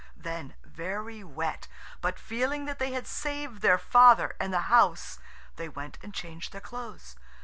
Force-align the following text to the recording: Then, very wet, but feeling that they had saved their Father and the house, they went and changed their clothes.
Then, 0.17 0.55
very 0.63 1.23
wet, 1.23 1.67
but 2.01 2.17
feeling 2.17 2.65
that 2.65 2.79
they 2.79 2.91
had 2.91 3.05
saved 3.05 3.61
their 3.61 3.77
Father 3.77 4.35
and 4.39 4.51
the 4.51 4.61
house, 4.61 5.19
they 5.57 5.69
went 5.69 5.99
and 6.01 6.11
changed 6.11 6.53
their 6.53 6.59
clothes. 6.59 7.15